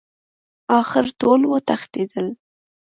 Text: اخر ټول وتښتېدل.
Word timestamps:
اخر 0.79 1.05
ټول 1.21 1.41
وتښتېدل. 1.51 2.27